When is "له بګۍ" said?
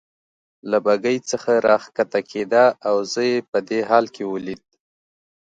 0.69-1.17